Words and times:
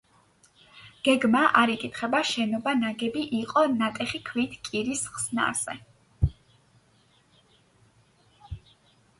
გეგმა 1.07 1.41
არ 1.59 1.71
იკითხება, 1.73 2.21
შენობა 2.29 2.73
ნაგები 2.79 3.25
იყო 3.41 3.63
ნატეხი 3.73 4.23
ქვით 4.31 4.57
კირის 4.69 5.05
ხსნარზე. 5.19 5.77